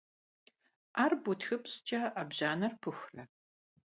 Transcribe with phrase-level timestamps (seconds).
[0.95, 3.23] Ӏэр бутхыпщӀкӀэ, Ӏэбжьанэр пыхурэ?